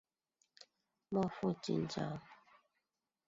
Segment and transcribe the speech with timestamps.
[1.09, 2.19] 莫负今朝！